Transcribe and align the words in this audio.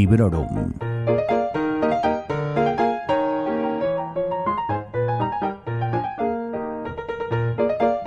Librorum. 0.00 0.72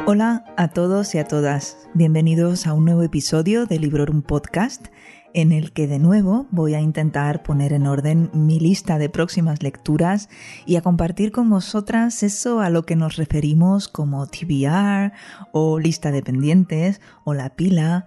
Hola 0.08 0.44
a 0.58 0.70
todos 0.70 1.14
y 1.14 1.20
a 1.20 1.26
todas. 1.26 1.88
Bienvenidos 1.94 2.66
a 2.66 2.74
un 2.74 2.86
nuevo 2.86 3.04
episodio 3.04 3.68
de 3.68 3.78
Librorum 3.78 4.24
Podcast 4.24 4.88
en 5.34 5.52
el 5.52 5.72
que 5.72 5.88
de 5.88 6.00
nuevo 6.00 6.48
voy 6.52 6.74
a 6.76 6.82
intentar 6.82 7.44
poner 7.44 7.74
en 7.74 7.88
orden 7.88 8.30
mi 8.34 8.60
lista 8.60 8.98
de 8.98 9.10
próximas 9.10 9.64
lecturas 9.64 10.30
y 10.66 10.76
a 10.76 10.82
compartir 10.82 11.32
con 11.32 11.50
vosotras 11.50 12.24
eso 12.24 12.60
a 12.60 12.70
lo 12.70 12.86
que 12.86 12.96
nos 12.96 13.16
referimos 13.16 13.88
como 13.88 14.28
TBR 14.28 15.12
o 15.52 15.80
lista 15.80 16.12
de 16.12 16.22
pendientes 16.22 17.02
o 17.24 17.34
la 17.34 17.50
pila, 17.50 18.06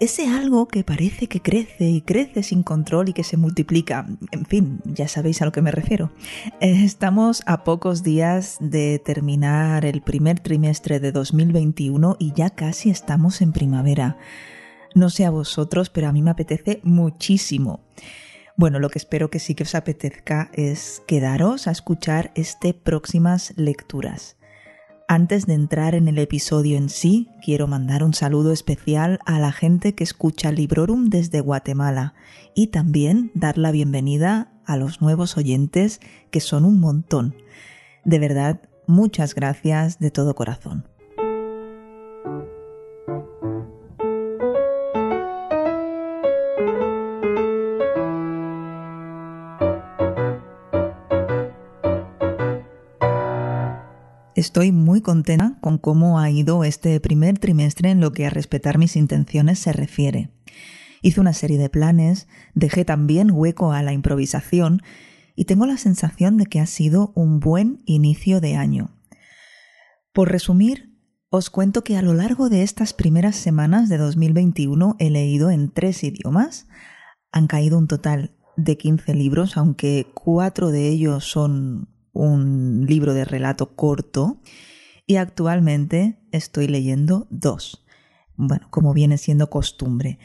ese 0.00 0.28
algo 0.28 0.68
que 0.68 0.84
parece 0.84 1.26
que 1.26 1.40
crece 1.40 1.88
y 1.88 2.00
crece 2.00 2.42
sin 2.42 2.62
control 2.62 3.08
y 3.08 3.12
que 3.12 3.24
se 3.24 3.36
multiplica. 3.36 4.06
En 4.30 4.46
fin, 4.46 4.80
ya 4.84 5.08
sabéis 5.08 5.42
a 5.42 5.44
lo 5.44 5.52
que 5.52 5.62
me 5.62 5.70
refiero. 5.70 6.10
Estamos 6.60 7.42
a 7.46 7.64
pocos 7.64 8.02
días 8.02 8.56
de 8.60 8.98
terminar 8.98 9.84
el 9.84 10.02
primer 10.02 10.40
trimestre 10.40 11.00
de 11.00 11.12
2021 11.12 12.16
y 12.18 12.32
ya 12.32 12.50
casi 12.50 12.90
estamos 12.90 13.42
en 13.42 13.52
primavera. 13.52 14.16
No 14.94 15.10
sé 15.10 15.24
a 15.24 15.30
vosotros, 15.30 15.90
pero 15.90 16.08
a 16.08 16.12
mí 16.12 16.22
me 16.22 16.30
apetece 16.30 16.80
muchísimo. 16.82 17.80
Bueno, 18.56 18.78
lo 18.78 18.90
que 18.90 18.98
espero 18.98 19.30
que 19.30 19.38
sí 19.38 19.54
que 19.54 19.62
os 19.62 19.74
apetezca 19.74 20.50
es 20.52 21.02
quedaros 21.06 21.66
a 21.66 21.70
escuchar 21.70 22.32
este 22.34 22.74
próximas 22.74 23.54
lecturas. 23.56 24.36
Antes 25.08 25.46
de 25.46 25.54
entrar 25.54 25.94
en 25.94 26.08
el 26.08 26.18
episodio 26.18 26.76
en 26.78 26.88
sí, 26.88 27.28
quiero 27.44 27.66
mandar 27.66 28.02
un 28.02 28.14
saludo 28.14 28.52
especial 28.52 29.18
a 29.26 29.38
la 29.40 29.52
gente 29.52 29.94
que 29.94 30.04
escucha 30.04 30.52
Librorum 30.52 31.10
desde 31.10 31.40
Guatemala 31.40 32.14
y 32.54 32.68
también 32.68 33.30
dar 33.34 33.58
la 33.58 33.72
bienvenida 33.72 34.52
a 34.64 34.76
los 34.76 35.00
nuevos 35.00 35.36
oyentes, 35.36 36.00
que 36.30 36.40
son 36.40 36.64
un 36.64 36.80
montón. 36.80 37.34
De 38.04 38.18
verdad, 38.18 38.60
muchas 38.86 39.34
gracias 39.34 39.98
de 39.98 40.10
todo 40.10 40.34
corazón. 40.34 40.91
Estoy 54.42 54.72
muy 54.72 55.02
contenta 55.02 55.56
con 55.60 55.78
cómo 55.78 56.18
ha 56.18 56.28
ido 56.28 56.64
este 56.64 56.98
primer 56.98 57.38
trimestre 57.38 57.90
en 57.90 58.00
lo 58.00 58.12
que 58.12 58.26
a 58.26 58.30
respetar 58.30 58.76
mis 58.76 58.96
intenciones 58.96 59.60
se 59.60 59.72
refiere. 59.72 60.30
Hice 61.00 61.20
una 61.20 61.32
serie 61.32 61.58
de 61.58 61.68
planes, 61.68 62.26
dejé 62.52 62.84
también 62.84 63.30
hueco 63.30 63.70
a 63.70 63.84
la 63.84 63.92
improvisación 63.92 64.82
y 65.36 65.44
tengo 65.44 65.64
la 65.64 65.76
sensación 65.76 66.38
de 66.38 66.46
que 66.46 66.58
ha 66.58 66.66
sido 66.66 67.12
un 67.14 67.38
buen 67.38 67.84
inicio 67.86 68.40
de 68.40 68.56
año. 68.56 68.90
Por 70.12 70.32
resumir, 70.32 70.92
os 71.30 71.48
cuento 71.48 71.84
que 71.84 71.96
a 71.96 72.02
lo 72.02 72.12
largo 72.12 72.48
de 72.48 72.64
estas 72.64 72.94
primeras 72.94 73.36
semanas 73.36 73.88
de 73.88 73.96
2021 73.96 74.96
he 74.98 75.10
leído 75.10 75.52
en 75.52 75.70
tres 75.70 76.02
idiomas. 76.02 76.66
Han 77.30 77.46
caído 77.46 77.78
un 77.78 77.86
total 77.86 78.34
de 78.56 78.76
15 78.76 79.14
libros, 79.14 79.56
aunque 79.56 80.08
cuatro 80.14 80.72
de 80.72 80.88
ellos 80.88 81.26
son 81.26 81.91
un 82.12 82.86
libro 82.86 83.14
de 83.14 83.24
relato 83.24 83.74
corto 83.74 84.40
y 85.06 85.16
actualmente 85.16 86.18
estoy 86.30 86.68
leyendo 86.68 87.26
dos, 87.30 87.84
bueno, 88.36 88.68
como 88.70 88.94
viene 88.94 89.18
siendo 89.18 89.50
costumbre, 89.50 90.18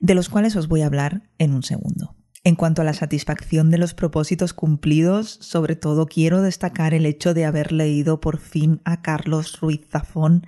de 0.00 0.14
los 0.14 0.28
cuales 0.28 0.56
os 0.56 0.68
voy 0.68 0.82
a 0.82 0.86
hablar 0.86 1.30
en 1.38 1.54
un 1.54 1.62
segundo. 1.62 2.16
En 2.46 2.56
cuanto 2.56 2.82
a 2.82 2.84
la 2.84 2.92
satisfacción 2.92 3.70
de 3.70 3.78
los 3.78 3.94
propósitos 3.94 4.52
cumplidos, 4.52 5.38
sobre 5.40 5.76
todo 5.76 6.04
quiero 6.04 6.42
destacar 6.42 6.92
el 6.92 7.06
hecho 7.06 7.32
de 7.32 7.46
haber 7.46 7.72
leído 7.72 8.20
por 8.20 8.38
fin 8.38 8.82
a 8.84 9.00
Carlos 9.00 9.60
Ruiz 9.62 9.80
Zafón 9.88 10.46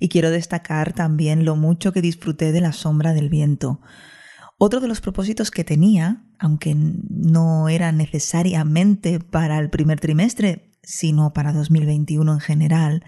y 0.00 0.08
quiero 0.08 0.30
destacar 0.30 0.94
también 0.94 1.44
lo 1.44 1.54
mucho 1.54 1.92
que 1.92 2.00
disfruté 2.00 2.50
de 2.50 2.62
La 2.62 2.72
sombra 2.72 3.12
del 3.12 3.28
viento. 3.28 3.82
Otro 4.66 4.80
de 4.80 4.88
los 4.88 5.02
propósitos 5.02 5.50
que 5.50 5.62
tenía, 5.62 6.24
aunque 6.38 6.74
no 6.74 7.68
era 7.68 7.92
necesariamente 7.92 9.20
para 9.20 9.58
el 9.58 9.68
primer 9.68 10.00
trimestre, 10.00 10.72
sino 10.82 11.34
para 11.34 11.52
2021 11.52 12.32
en 12.32 12.40
general, 12.40 13.04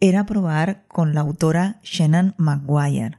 era 0.00 0.24
probar 0.24 0.86
con 0.88 1.12
la 1.12 1.20
autora 1.20 1.80
Shannon 1.82 2.34
Maguire. 2.38 3.18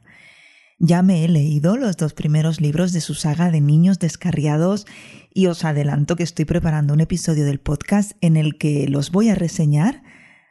Ya 0.80 1.02
me 1.02 1.24
he 1.24 1.28
leído 1.28 1.76
los 1.76 1.96
dos 1.96 2.14
primeros 2.14 2.60
libros 2.60 2.92
de 2.92 3.00
su 3.00 3.14
saga 3.14 3.52
de 3.52 3.60
niños 3.60 4.00
descarriados 4.00 4.84
y 5.32 5.46
os 5.46 5.64
adelanto 5.64 6.16
que 6.16 6.24
estoy 6.24 6.46
preparando 6.46 6.94
un 6.94 7.00
episodio 7.00 7.44
del 7.44 7.60
podcast 7.60 8.10
en 8.20 8.36
el 8.36 8.58
que 8.58 8.88
los 8.88 9.12
voy 9.12 9.28
a 9.28 9.36
reseñar 9.36 10.02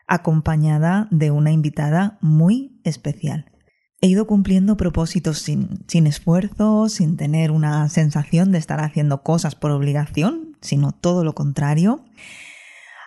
acompañada 0.07 1.09
de 1.11 1.31
una 1.31 1.51
invitada 1.51 2.19
muy 2.21 2.79
especial. 2.85 3.51
He 4.00 4.08
ido 4.08 4.28
cumpliendo 4.28 4.78
propósitos 4.78 5.40
sin, 5.40 6.06
esfuerzo, 6.06 6.88
sin 6.88 7.18
tener 7.18 7.50
una 7.50 7.90
sensación 7.90 8.52
de 8.52 8.59
estar 8.59 8.80
haciendo 8.80 9.24
cosas 9.24 9.56
por 9.56 9.72
obligación, 9.72 10.56
sino 10.62 10.91
todo 10.91 11.24
lo 11.24 11.34
contrario. 11.34 12.06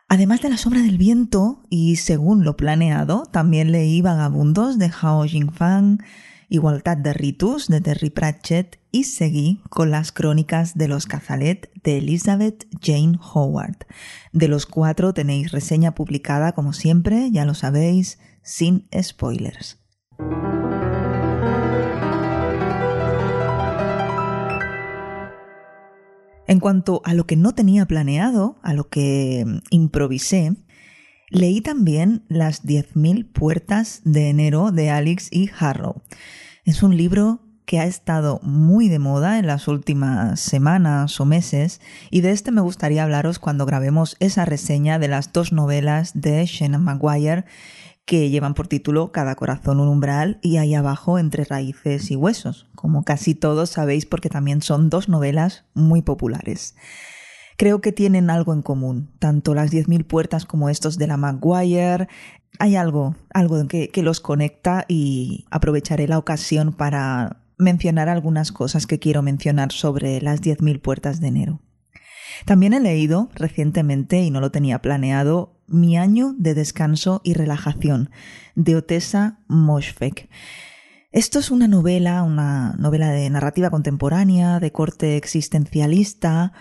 Además 0.09 0.43
de 0.43 0.51
La 0.51 0.57
sombra 0.57 0.83
del 0.83 0.99
viento, 0.99 1.63
y 1.71 1.95
según 1.95 2.43
lo 2.43 2.57
planeado, 2.57 3.23
también 3.27 3.71
leí 3.71 4.03
Vagabundos 4.03 4.79
de 4.79 4.91
Hao 5.01 5.23
Jingfang, 5.23 5.99
Igualdad 6.49 6.97
de 6.97 7.13
Ritus 7.13 7.69
de 7.69 7.81
Terry 7.81 8.11
Pratchett 8.11 8.81
y 8.91 9.05
seguí 9.05 9.63
con 9.71 9.93
las 9.93 10.11
crónicas 10.11 10.77
de 10.77 10.89
los 10.89 11.07
Cazalet 11.07 11.71
de 11.85 11.99
Elizabeth 11.99 12.67
Jane 12.83 13.17
Howard. 13.33 13.87
De 14.33 14.49
los 14.49 14.67
cuatro 14.67 15.15
tenéis 15.15 15.53
reseña 15.53 15.95
publicada 15.95 16.51
como 16.51 16.73
siempre, 16.73 17.31
ya 17.31 17.45
lo 17.45 17.55
sabéis, 17.55 18.19
sin 18.43 18.89
spoilers. 19.01 19.79
En 26.51 26.59
cuanto 26.59 27.01
a 27.05 27.15
lo 27.15 27.29
que 27.29 27.37
no 27.37 27.53
tenía 27.53 27.87
planeado, 27.87 28.59
a 28.65 28.73
lo 28.73 28.89
que 28.89 29.45
mm, 29.47 29.59
improvisé, 29.71 30.57
leí 31.29 31.61
también 31.61 32.25
Las 32.27 32.65
10.000 32.65 33.31
puertas 33.31 34.01
de 34.03 34.31
enero 34.31 34.73
de 34.73 34.91
Alex 34.91 35.29
y 35.31 35.45
e. 35.45 35.53
Harrow. 35.57 36.03
Es 36.65 36.83
un 36.83 36.97
libro 36.97 37.39
que 37.67 37.79
ha 37.79 37.85
estado 37.85 38.41
muy 38.43 38.89
de 38.89 38.99
moda 38.99 39.39
en 39.39 39.47
las 39.47 39.69
últimas 39.69 40.41
semanas 40.41 41.21
o 41.21 41.25
meses 41.25 41.81
y 42.11 42.21
de 42.21 42.33
este 42.33 42.51
me 42.51 42.63
gustaría 42.63 43.05
hablaros 43.05 43.39
cuando 43.39 43.65
grabemos 43.65 44.17
esa 44.19 44.45
reseña 44.45 44.99
de 44.99 45.07
las 45.07 45.33
dos 45.33 45.53
novelas 45.53 46.21
de 46.21 46.45
Shannon 46.47 46.83
Maguire 46.83 47.45
que 48.11 48.29
llevan 48.29 48.55
por 48.55 48.67
título 48.67 49.13
Cada 49.13 49.37
corazón 49.37 49.79
un 49.79 49.87
umbral 49.87 50.41
y 50.43 50.57
ahí 50.57 50.75
abajo 50.75 51.21
Entre 51.21 51.45
raíces 51.45 52.11
y 52.11 52.17
huesos, 52.17 52.67
como 52.75 53.05
casi 53.05 53.37
todos 53.37 53.71
sabéis 53.71 54.05
porque 54.05 54.29
también 54.29 54.63
son 54.63 54.91
dos 54.91 55.09
novelas 55.09 55.65
muy 55.75 56.03
populares. 56.03 56.75
Creo 57.57 57.81
que 57.81 57.93
tienen 57.93 58.29
algo 58.29 58.53
en 58.53 58.63
común, 58.63 59.13
tanto 59.21 59.55
las 59.55 59.71
10.000 59.71 60.05
puertas 60.05 60.45
como 60.45 60.69
estos 60.71 60.99
de 60.99 61.07
la 61.07 61.19
Maguire. 61.19 62.09
Hay 62.59 62.75
algo, 62.75 63.15
algo 63.33 63.65
que, 63.69 63.91
que 63.91 64.03
los 64.03 64.19
conecta 64.19 64.87
y 64.89 65.47
aprovecharé 65.53 66.09
la 66.09 66.19
ocasión 66.19 66.73
para 66.73 67.45
mencionar 67.59 68.09
algunas 68.09 68.51
cosas 68.51 68.89
que 68.89 68.99
quiero 68.99 69.23
mencionar 69.23 69.71
sobre 69.71 70.21
las 70.21 70.43
10.000 70.43 70.81
puertas 70.81 71.21
de 71.21 71.29
enero. 71.29 71.61
También 72.45 72.73
he 72.73 72.81
leído 72.81 73.31
recientemente, 73.35 74.21
y 74.23 74.31
no 74.31 74.41
lo 74.41 74.51
tenía 74.51 74.81
planeado, 74.81 75.57
Mi 75.67 75.97
año 75.97 76.35
de 76.37 76.55
descanso 76.55 77.21
y 77.23 77.35
relajación, 77.35 78.11
de 78.57 78.75
Otessa 78.75 79.39
Moshfegh. 79.47 80.29
Esto 81.13 81.41
es 81.41 81.51
una 81.51 81.67
novela, 81.67 82.23
una 82.23 82.75
novela 82.79 83.11
de 83.11 83.29
narrativa 83.31 83.71
contemporánea, 83.71 84.61
de 84.61 84.71
corte 84.71 85.17
existencialista. 85.17 86.53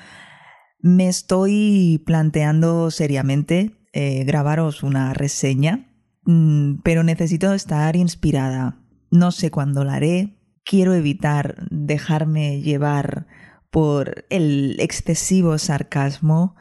Me 0.79 1.07
estoy 1.07 2.01
planteando 2.05 2.89
seriamente 2.89 3.79
eh, 3.93 4.23
grabaros 4.23 4.81
una 4.81 5.13
reseña, 5.13 5.91
mm, 6.23 6.81
pero 6.83 7.03
necesito 7.03 7.53
estar 7.53 7.95
inspirada. 7.95 8.79
No 9.11 9.31
sé 9.31 9.51
cuándo 9.51 9.83
la 9.83 9.95
haré. 9.95 10.37
Quiero 10.63 10.93
evitar 10.95 11.67
dejarme 11.69 12.61
llevar 12.61 13.27
por 13.71 14.25
el 14.29 14.77
excesivo 14.79 15.57
sarcasmo. 15.57 16.55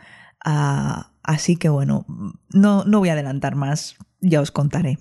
Ah, 0.44 1.12
así 1.22 1.56
que 1.56 1.68
bueno, 1.68 2.06
no, 2.52 2.84
no 2.84 2.98
voy 2.98 3.08
a 3.08 3.12
adelantar 3.12 3.54
más, 3.54 3.96
ya 4.20 4.40
os 4.40 4.50
contaré. 4.50 4.98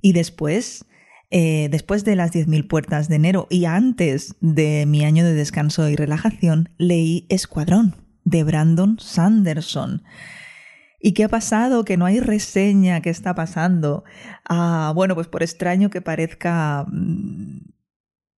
Y 0.00 0.12
después, 0.12 0.84
eh, 1.30 1.68
después 1.70 2.04
de 2.04 2.16
las 2.16 2.32
10.000 2.32 2.66
puertas 2.66 3.08
de 3.08 3.16
enero 3.16 3.46
y 3.50 3.64
antes 3.64 4.36
de 4.40 4.84
mi 4.86 5.04
año 5.04 5.24
de 5.24 5.34
descanso 5.34 5.88
y 5.88 5.96
relajación, 5.96 6.70
leí 6.78 7.26
Escuadrón 7.28 7.94
de 8.24 8.44
Brandon 8.44 8.98
Sanderson. 8.98 10.02
¿Y 11.04 11.14
qué 11.14 11.24
ha 11.24 11.28
pasado? 11.28 11.84
Que 11.84 11.96
no 11.96 12.06
hay 12.06 12.20
reseña, 12.20 13.00
¿qué 13.00 13.10
está 13.10 13.34
pasando? 13.34 14.04
Ah, 14.48 14.92
bueno, 14.94 15.16
pues 15.16 15.26
por 15.26 15.42
extraño 15.42 15.90
que 15.90 16.00
parezca, 16.00 16.86
mm, 16.88 17.72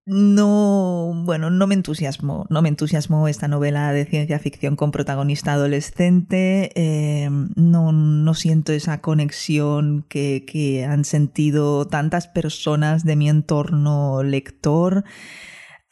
no, 0.05 1.13
bueno, 1.25 1.51
no 1.51 1.67
me 1.69 1.75
entusiasmó, 1.75 2.47
no 2.51 2.61
me 2.61 2.69
entusiasmó 2.69 3.29
esta 3.29 3.47
novela 3.47 3.93
de 3.93 4.05
ciencia 4.05 4.41
ficción 4.41 4.75
con 4.75 4.91
protagonista 4.91 5.53
adolescente, 5.53 6.73
eh, 6.75 7.31
no, 7.55 7.93
no, 7.93 8.35
siento 8.35 8.73
esa 8.73 9.01
conexión 9.01 10.05
que, 10.09 10.45
que, 10.45 10.85
han 10.85 11.05
sentido 11.05 11.87
tantas 11.87 12.27
personas 12.27 13.05
de 13.05 13.15
mi 13.15 13.29
entorno 13.29 14.25
lector. 14.25 15.05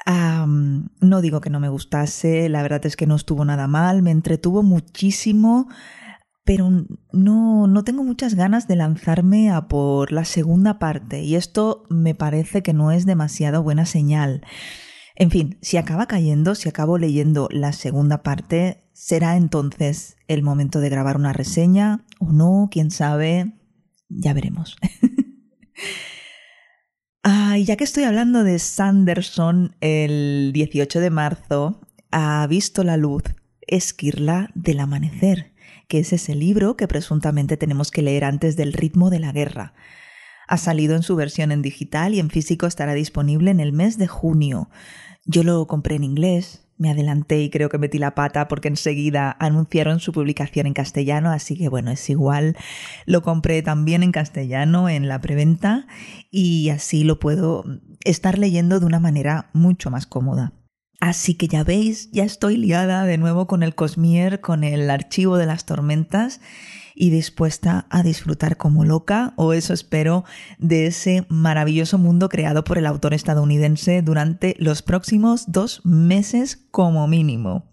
no 0.07 1.21
digo 1.21 1.41
que 1.41 1.51
no 1.51 1.61
me 1.61 1.69
gustase, 1.69 2.49
la 2.49 2.62
verdad 2.62 2.85
es 2.87 2.97
que 2.97 3.07
no 3.07 3.15
estuvo 3.15 3.45
nada 3.45 3.69
mal, 3.69 4.03
me 4.03 4.11
entretuvo 4.11 4.65
muchísimo 4.65 5.69
pero 6.45 6.71
no, 7.13 7.67
no 7.67 7.85
tengo 7.85 8.03
muchas 8.03 8.35
ganas 8.35 8.67
de 8.67 8.77
lanzarme 8.77 9.51
a 9.51 9.69
por 9.69 10.13
la 10.13 10.25
segunda 10.25 10.79
parte 10.79 11.23
y 11.23 11.37
esto 11.37 11.85
me 11.91 12.15
parece 12.15 12.63
que 12.63 12.73
no 12.73 12.93
es 12.93 13.07
demasiado 13.07 13.63
buena 13.63 13.87
señal. 13.87 14.43
En 15.17 15.31
fin, 15.31 15.59
si 15.61 15.77
acaba 15.77 16.07
cayendo, 16.07 16.55
si 16.55 16.69
acabo 16.69 16.97
leyendo 16.97 17.49
la 17.51 17.73
segunda 17.73 18.23
parte, 18.23 18.89
será 18.95 19.37
entonces 19.37 20.17
el 20.29 20.43
momento 20.43 20.81
de 20.81 20.89
grabar 20.89 21.17
una 21.17 21.33
reseña 21.33 22.07
o 22.19 22.33
no, 22.33 22.69
quién 22.71 22.91
sabe, 22.91 23.53
ya 24.09 24.33
veremos. 24.33 24.77
ah, 27.23 27.59
ya 27.59 27.77
que 27.77 27.85
estoy 27.85 28.05
hablando 28.05 28.45
de 28.45 28.59
Sanderson, 28.59 29.77
el 29.81 30.53
18 30.55 31.01
de 31.01 31.11
marzo 31.11 31.81
ha 32.11 32.47
visto 32.47 32.83
la 32.83 32.97
luz 32.97 33.25
Esquirla 33.67 34.51
del 34.55 34.81
Amanecer 34.81 35.53
que 35.91 35.99
es 35.99 36.15
ese 36.15 36.37
libro 36.37 36.77
que 36.77 36.89
presuntamente 36.89 37.57
tenemos 37.59 37.91
que 37.91 38.01
leer 38.01 38.25
antes 38.25 38.57
del 38.57 38.73
ritmo 38.73 39.11
de 39.11 39.19
la 39.19 39.33
guerra. 39.33 39.75
Ha 40.47 40.57
salido 40.57 40.95
en 40.95 41.03
su 41.03 41.17
versión 41.17 41.51
en 41.51 41.63
digital 41.63 42.15
y 42.15 42.21
en 42.21 42.31
físico 42.31 42.67
estará 42.67 42.95
disponible 42.95 43.51
en 43.51 43.59
el 43.59 43.73
mes 43.73 43.99
de 43.99 44.07
junio. 44.07 44.71
Yo 45.27 45.43
lo 45.43 45.67
compré 45.67 45.97
en 45.97 46.05
inglés, 46.05 46.65
me 46.79 46.91
adelanté 46.91 47.43
y 47.43 47.51
creo 47.51 47.69
que 47.69 47.79
metí 47.79 47.99
la 47.99 48.15
pata 48.15 48.47
porque 48.47 48.69
enseguida 48.69 49.37
anunciaron 49.41 49.99
su 49.99 50.13
publicación 50.13 50.69
en 50.69 50.75
castellano, 50.75 51.33
así 51.33 51.57
que 51.57 51.69
bueno, 51.69 51.91
es 51.91 52.09
igual. 52.09 52.57
Lo 53.05 53.23
compré 53.23 53.61
también 53.63 54.05
en 54.05 54.13
castellano 54.13 54.89
en 54.89 55.09
la 55.09 55.21
preventa 55.21 55.89
y 56.31 56.71
así 56.71 57.03
lo 57.03 57.19
puedo 57.19 57.65
estar 58.05 58.39
leyendo 58.39 58.79
de 58.79 58.87
una 58.87 59.01
manera 59.01 59.51
mucho 59.53 59.91
más 59.91 60.07
cómoda. 60.07 60.53
Así 61.00 61.35
que 61.35 61.49
ya 61.49 61.64
veis, 61.64 62.11
ya 62.12 62.25
estoy 62.25 62.58
liada 62.58 63.05
de 63.05 63.17
nuevo 63.17 63.47
con 63.47 63.62
el 63.62 63.75
Cosmier, 63.75 64.41
con 64.41 64.64
el 64.64 64.91
archivo 64.91 65.38
de 65.38 65.47
las 65.47 65.64
tormentas 65.64 66.41
y 66.94 67.08
dispuesta 67.08 67.87
a 67.88 68.02
disfrutar 68.02 68.58
como 68.58 68.85
loca, 68.85 69.32
o 69.37 69.55
eso 69.55 69.73
espero, 69.73 70.25
de 70.58 70.87
ese 70.87 71.25
maravilloso 71.31 71.97
mundo 71.97 72.29
creado 72.29 72.64
por 72.64 72.76
el 72.76 72.85
autor 72.85 73.14
estadounidense 73.14 74.02
durante 74.02 74.55
los 74.58 74.82
próximos 74.82 75.50
dos 75.50 75.81
meses 75.85 76.58
como 76.70 77.08
mínimo. 77.08 77.70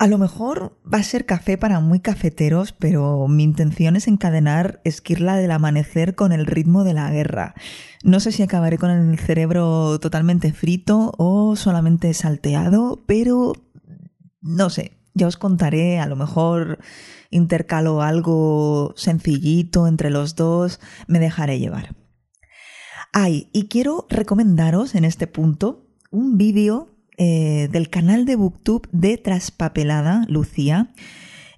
A 0.00 0.06
lo 0.06 0.16
mejor 0.16 0.80
va 0.82 0.96
a 0.96 1.02
ser 1.02 1.26
café 1.26 1.58
para 1.58 1.78
muy 1.80 2.00
cafeteros, 2.00 2.72
pero 2.72 3.28
mi 3.28 3.42
intención 3.42 3.96
es 3.96 4.08
encadenar 4.08 4.80
Esquirla 4.82 5.36
del 5.36 5.50
Amanecer 5.50 6.14
con 6.14 6.32
el 6.32 6.46
ritmo 6.46 6.84
de 6.84 6.94
la 6.94 7.10
guerra. 7.10 7.54
No 8.02 8.18
sé 8.18 8.32
si 8.32 8.42
acabaré 8.42 8.78
con 8.78 8.88
el 8.88 9.18
cerebro 9.18 10.00
totalmente 10.00 10.54
frito 10.54 11.12
o 11.18 11.54
solamente 11.54 12.14
salteado, 12.14 13.04
pero 13.06 13.52
no 14.40 14.70
sé, 14.70 14.92
ya 15.12 15.26
os 15.26 15.36
contaré, 15.36 15.98
a 15.98 16.06
lo 16.06 16.16
mejor 16.16 16.78
intercalo 17.28 18.00
algo 18.00 18.94
sencillito 18.96 19.86
entre 19.86 20.08
los 20.08 20.34
dos, 20.34 20.80
me 21.08 21.18
dejaré 21.18 21.58
llevar. 21.58 21.94
Ay, 23.12 23.50
y 23.52 23.68
quiero 23.68 24.06
recomendaros 24.08 24.94
en 24.94 25.04
este 25.04 25.26
punto 25.26 25.90
un 26.10 26.38
vídeo 26.38 26.88
eh, 27.18 27.68
del 27.70 27.90
canal 27.90 28.24
de 28.24 28.36
Booktube 28.36 28.88
de 28.92 29.18
Traspapelada, 29.18 30.24
Lucía, 30.28 30.88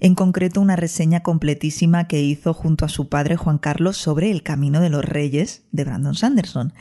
en 0.01 0.15
concreto 0.15 0.61
una 0.61 0.77
reseña 0.77 1.23
completísima 1.23 2.09
que 2.09 2.23
hizo 2.23 2.55
junto 2.55 2.85
a 2.85 2.89
su 2.89 3.09
padre 3.09 3.37
Juan 3.37 3.59
Carlos 3.59 3.97
sobre 3.97 4.31
El 4.31 4.43
Camino 4.43 4.81
de 4.81 4.91
los 4.91 5.05
Reyes 5.05 5.63
de 5.71 5.85
Brandon 5.85 6.15
Sanderson. 6.15 6.73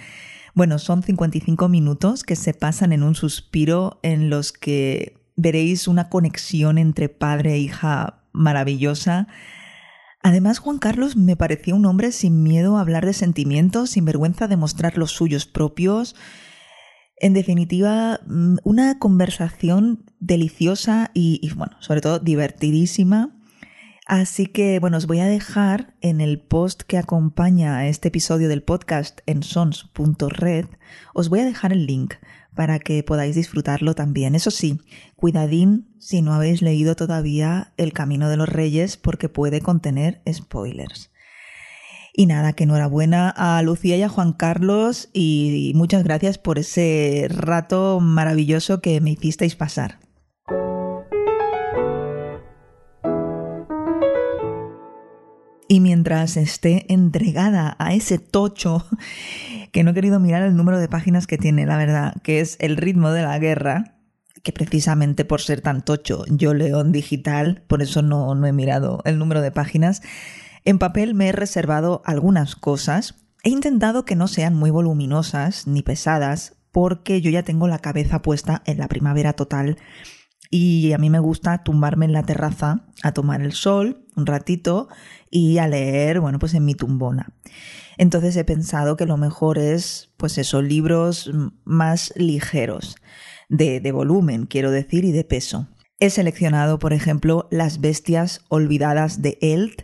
Bueno, 0.54 0.80
son 0.80 1.04
55 1.04 1.70
minutos 1.70 2.24
que 2.24 2.36
se 2.36 2.54
pasan 2.54 2.92
en 2.92 3.04
un 3.04 3.16
suspiro 3.16 4.00
en 4.04 4.30
los 4.30 4.52
que 4.52 5.18
veréis 5.36 5.88
una 5.88 6.10
conexión 6.10 6.78
entre 6.78 7.10
padre 7.10 7.54
e 7.54 7.60
hija 7.60 8.24
maravillosa. 8.34 9.28
Además, 10.24 10.60
Juan 10.60 10.78
Carlos 10.78 11.16
me 11.16 11.36
parecía 11.36 11.74
un 11.74 11.86
hombre 11.86 12.12
sin 12.12 12.44
miedo 12.44 12.78
a 12.78 12.82
hablar 12.82 13.06
de 13.06 13.14
sentimientos, 13.14 13.92
sin 13.92 14.06
vergüenza 14.06 14.48
de 14.48 14.58
mostrar 14.58 14.98
los 14.98 15.12
suyos 15.12 15.46
propios, 15.46 16.16
en 17.22 17.34
definitiva, 17.34 18.20
mm, 18.26 18.58
una 18.64 18.98
conversación 18.98 20.04
deliciosa 20.20 21.12
y, 21.14 21.50
bueno, 21.56 21.78
sobre 21.80 22.02
todo 22.02 22.18
divertidísima. 22.18 23.38
Así 24.08 24.48
que, 24.48 24.80
bueno, 24.80 24.98
os 24.98 25.06
voy 25.06 25.20
a 25.20 25.28
dejar 25.28 25.94
en 26.02 26.20
el 26.20 26.40
post 26.40 26.82
que 26.82 26.98
acompaña 26.98 27.78
a 27.78 27.88
este 27.88 28.08
episodio 28.08 28.50
del 28.50 28.64
podcast 28.64 29.22
en 29.28 29.44
sons.red, 29.44 30.66
os 31.14 31.30
voy 31.30 31.42
a 31.42 31.46
dejar 31.46 31.72
el 31.72 31.86
link 31.86 32.16
para 32.56 32.80
que 32.80 33.04
podáis 33.04 33.36
disfrutarlo 33.36 33.94
también. 33.94 34.34
Eso 34.34 34.50
sí, 34.50 34.82
cuidadín 35.16 35.88
si 36.00 36.24
no 36.24 36.34
habéis 36.34 36.64
leído 36.64 36.96
todavía 36.96 37.72
El 37.78 37.94
Camino 37.94 38.30
de 38.30 38.38
los 38.38 38.50
Reyes 38.50 38.98
porque 38.98 39.30
puede 39.30 39.62
contener 39.62 40.24
spoilers. 40.30 41.11
Y 42.14 42.26
nada, 42.26 42.54
que 42.54 42.66
enhorabuena 42.66 43.30
a 43.30 43.62
Lucía 43.62 43.96
y 43.96 44.04
a 44.04 44.10
Juan 44.10 44.34
Carlos 44.34 45.10
y 45.14 45.72
muchas 45.76 46.04
gracias 46.04 46.38
por 46.38 46.60
ese 46.60 47.28
rato 47.30 48.00
maravilloso 48.02 48.82
que 48.82 49.00
me 49.00 49.12
hicisteis 49.12 49.56
pasar. 49.56 50.00
Y 55.72 55.80
mientras 55.80 56.36
esté 56.36 56.86
entregada 56.94 57.78
a 57.80 57.94
ese 57.94 58.20
tocho, 58.20 58.86
que 59.72 59.86
no 59.86 59.92
he 59.92 59.94
querido 59.94 60.20
mirar 60.20 60.44
el 60.44 60.58
número 60.58 60.78
de 60.78 60.90
páginas 60.90 61.28
que 61.28 61.38
tiene, 61.38 61.66
la 61.66 61.78
verdad, 61.78 62.14
que 62.24 62.42
es 62.42 62.58
el 62.60 62.76
ritmo 62.76 63.12
de 63.12 63.22
la 63.22 63.40
guerra, 63.40 63.96
que 64.44 64.52
precisamente 64.52 65.24
por 65.24 65.40
ser 65.40 65.62
tan 65.62 65.86
tocho 65.86 66.26
yo 66.28 66.54
leo 66.54 66.82
en 66.82 66.92
digital, 66.92 67.64
por 67.68 67.82
eso 67.82 68.02
no, 68.02 68.36
no 68.36 68.48
he 68.48 68.52
mirado 68.52 69.02
el 69.06 69.18
número 69.18 69.40
de 69.40 69.54
páginas, 69.54 70.02
en 70.66 70.80
papel 70.80 71.14
me 71.14 71.30
he 71.30 71.32
reservado 71.32 72.02
algunas 72.06 72.56
cosas. 72.56 73.16
He 73.44 73.50
intentado 73.50 74.06
que 74.06 74.16
no 74.16 74.28
sean 74.28 74.56
muy 74.56 74.70
voluminosas 74.70 75.68
ni 75.68 75.82
pesadas 75.82 76.58
porque 76.72 77.22
yo 77.22 77.32
ya 77.32 77.44
tengo 77.44 77.68
la 77.68 77.80
cabeza 77.80 78.22
puesta 78.22 78.62
en 78.66 78.78
la 78.78 78.88
primavera 78.88 79.34
total 79.34 79.78
y 80.50 80.92
a 80.92 80.98
mí 80.98 81.10
me 81.10 81.20
gusta 81.20 81.64
tumbarme 81.64 82.06
en 82.06 82.14
la 82.14 82.24
terraza 82.24 82.86
a 83.04 83.14
tomar 83.14 83.42
el 83.42 83.54
sol 83.54 84.06
un 84.16 84.26
ratito 84.26 84.90
y 85.30 85.58
a 85.58 85.68
leer, 85.68 86.20
bueno, 86.20 86.38
pues 86.38 86.54
en 86.54 86.66
mi 86.66 86.76
tumbona. 86.76 87.34
Entonces 87.98 88.36
he 88.36 88.44
pensado 88.44 88.98
que 88.98 89.06
lo 89.06 89.18
mejor 89.18 89.58
es, 89.58 90.12
pues 90.18 90.38
esos 90.38 90.64
libros 90.64 91.32
más 91.64 92.14
ligeros, 92.16 92.98
de, 93.48 93.80
de 93.80 93.92
volumen, 93.92 94.46
quiero 94.46 94.72
decir, 94.72 95.06
y 95.06 95.12
de 95.12 95.24
peso. 95.24 95.68
He 96.00 96.10
seleccionado, 96.10 96.80
por 96.80 96.94
ejemplo, 96.94 97.48
Las 97.52 97.80
bestias 97.80 98.42
olvidadas 98.50 99.22
de 99.22 99.38
Elt, 99.42 99.84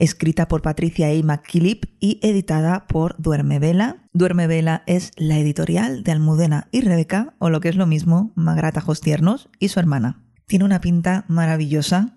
escrita 0.00 0.48
por 0.48 0.62
Patricia 0.62 1.08
A. 1.08 1.22
McKillip 1.22 1.84
y 2.00 2.18
editada 2.22 2.86
por 2.88 3.14
Duerme 3.18 3.58
Vela. 3.58 4.08
Duerme 4.12 4.46
Vela 4.46 4.82
es 4.86 5.12
la 5.16 5.38
editorial 5.38 6.02
de 6.02 6.10
Almudena 6.10 6.68
y 6.72 6.80
Rebeca, 6.80 7.34
o 7.38 7.50
lo 7.50 7.60
que 7.60 7.68
es 7.68 7.76
lo 7.76 7.86
mismo, 7.86 8.32
Magrata 8.34 8.82
Tiernos 9.00 9.50
y 9.60 9.68
su 9.68 9.78
hermana. 9.78 10.24
Tiene 10.46 10.64
una 10.64 10.80
pinta 10.80 11.26
maravillosa. 11.28 12.16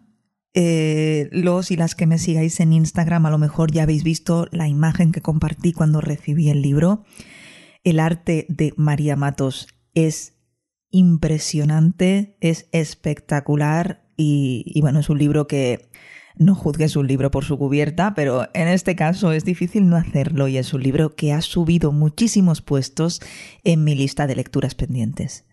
Eh, 0.55 1.29
los 1.31 1.71
y 1.71 1.75
las 1.75 1.93
que 1.93 2.07
me 2.07 2.19
sigáis 2.19 2.59
en 2.59 2.73
Instagram 2.73 3.25
a 3.25 3.31
lo 3.31 3.37
mejor 3.37 3.71
ya 3.71 3.83
habéis 3.83 4.03
visto 4.03 4.47
la 4.51 4.67
imagen 4.67 5.11
que 5.11 5.21
compartí 5.21 5.73
cuando 5.73 5.99
recibí 5.99 6.49
el 6.49 6.61
libro. 6.61 7.03
El 7.83 7.99
arte 7.99 8.45
de 8.49 8.73
María 8.77 9.17
Matos 9.17 9.67
es 9.93 10.35
impresionante, 10.89 12.37
es 12.39 12.69
espectacular 12.71 14.07
y 14.15 14.79
bueno, 14.79 14.99
es 14.99 15.09
un 15.09 15.17
libro 15.17 15.47
que 15.47 15.89
no 16.35 16.55
juzgues 16.55 16.95
un 16.95 17.07
libro 17.07 17.31
por 17.31 17.45
su 17.45 17.57
cubierta, 17.57 18.13
pero 18.15 18.47
en 18.53 18.67
este 18.67 18.95
caso 18.95 19.31
es 19.31 19.45
difícil 19.45 19.87
no 19.87 19.97
hacerlo 19.97 20.47
y 20.47 20.57
es 20.57 20.73
un 20.73 20.83
libro 20.83 21.15
que 21.15 21.33
ha 21.33 21.41
subido 21.41 21.91
muchísimos 21.91 22.61
puestos 22.61 23.21
en 23.63 23.83
mi 23.83 23.95
lista 23.95 24.27
de 24.27 24.35
lecturas 24.35 24.75
pendientes. 24.75 25.45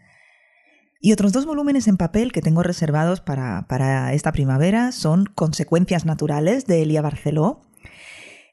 Y 1.02 1.12
otros 1.12 1.32
dos 1.32 1.46
volúmenes 1.46 1.88
en 1.88 1.96
papel 1.96 2.30
que 2.30 2.42
tengo 2.42 2.62
reservados 2.62 3.20
para, 3.20 3.66
para 3.68 4.12
esta 4.12 4.32
primavera 4.32 4.92
son 4.92 5.24
Consecuencias 5.24 6.04
Naturales 6.04 6.66
de 6.66 6.82
Elia 6.82 7.00
Barceló. 7.00 7.62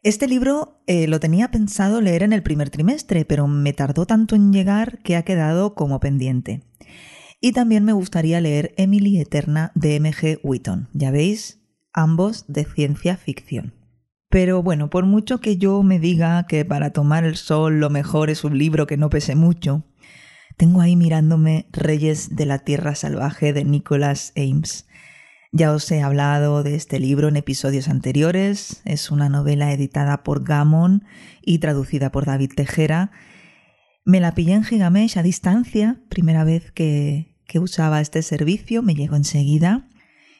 Este 0.02 0.28
libro 0.28 0.80
eh, 0.88 1.08
lo 1.08 1.20
tenía 1.20 1.52
pensado 1.52 2.00
leer 2.00 2.24
en 2.24 2.32
el 2.32 2.44
primer 2.44 2.70
trimestre, 2.70 3.26
pero 3.26 3.48
me 3.48 3.74
tardó 3.74 4.06
tanto 4.06 4.36
en 4.36 4.54
llegar 4.54 5.00
que 5.00 5.18
ha 5.18 5.24
quedado 5.24 5.76
como 5.76 6.00
pendiente. 6.00 6.64
Y 7.42 7.52
también 7.52 7.84
me 7.84 7.94
gustaría 7.94 8.40
leer 8.40 8.74
Emily 8.78 9.20
Eterna 9.20 9.72
de 9.76 9.98
M.G. 9.98 10.40
Wheaton. 10.42 10.88
Ya 10.94 11.12
veis, 11.12 11.57
ambos 11.98 12.46
de 12.48 12.64
ciencia 12.64 13.18
ficción. 13.18 13.74
Pero 14.30 14.62
bueno, 14.62 14.90
por 14.90 15.06
mucho 15.06 15.40
que 15.40 15.58
yo 15.58 15.82
me 15.84 16.00
diga 16.00 16.46
que 16.48 16.64
para 16.64 16.92
tomar 16.92 17.24
el 17.24 17.36
sol 17.36 17.80
lo 17.80 17.90
mejor 17.90 18.30
es 18.30 18.44
un 18.44 18.58
libro 18.58 18.86
que 18.86 18.98
no 18.98 19.10
pese 19.10 19.36
mucho, 19.36 19.84
tengo 20.58 20.82
ahí 20.82 20.96
mirándome 20.96 21.68
Reyes 21.72 22.36
de 22.36 22.46
la 22.46 22.60
Tierra 22.60 22.96
Salvaje 22.96 23.54
de 23.54 23.64
Nicholas 23.64 24.34
Ames. 24.36 24.88
Ya 25.52 25.72
os 25.72 25.90
he 25.92 26.02
hablado 26.02 26.62
de 26.62 26.76
este 26.76 27.00
libro 27.00 27.30
en 27.30 27.38
episodios 27.38 27.88
anteriores. 27.88 28.82
Es 28.86 29.12
una 29.12 29.30
novela 29.30 29.72
editada 29.72 30.24
por 30.24 30.44
Gammon 30.44 31.04
y 31.42 31.60
traducida 31.60 32.12
por 32.12 32.26
David 32.26 32.52
Tejera. 32.56 33.12
Me 34.04 34.20
la 34.20 34.34
pillé 34.34 34.54
en 34.54 34.64
Gigamesh 34.64 35.18
a 35.18 35.24
distancia, 35.24 36.02
primera 36.10 36.44
vez 36.44 36.72
que, 36.72 37.38
que 37.46 37.60
usaba 37.60 38.02
este 38.02 38.22
servicio, 38.22 38.82
me 38.84 38.94
llegó 38.94 39.16
enseguida. 39.16 39.88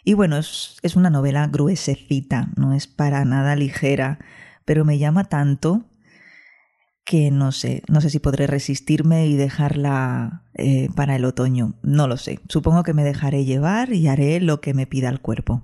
Y 0.08 0.14
bueno, 0.14 0.38
es, 0.38 0.78
es 0.84 0.96
una 0.96 1.10
novela 1.10 1.48
gruesecita, 1.48 2.48
no 2.56 2.72
es 2.72 2.88
para 2.88 3.26
nada 3.26 3.58
ligera, 3.58 4.20
pero 4.64 4.86
me 4.86 5.00
llama 5.00 5.26
tanto 5.26 5.84
que 7.04 7.30
no 7.30 7.52
sé, 7.52 7.84
no 7.90 8.00
sé 8.00 8.10
si 8.10 8.20
podré 8.20 8.48
resistirme 8.48 9.28
y 9.28 9.36
dejarla 9.36 10.44
eh, 10.54 10.88
para 10.96 11.18
el 11.18 11.26
otoño, 11.26 11.74
no 11.82 12.08
lo 12.08 12.16
sé. 12.16 12.40
Supongo 12.48 12.84
que 12.84 12.94
me 12.94 13.04
dejaré 13.04 13.44
llevar 13.44 13.92
y 13.92 14.08
haré 14.08 14.40
lo 14.40 14.62
que 14.62 14.74
me 14.74 14.88
pida 14.88 15.10
el 15.10 15.20
cuerpo. 15.20 15.64